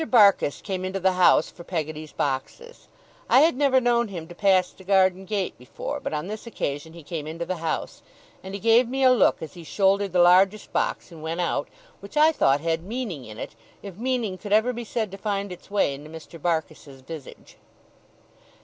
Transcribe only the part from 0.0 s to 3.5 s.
Barkis came into the house for Peggotty's boxes. I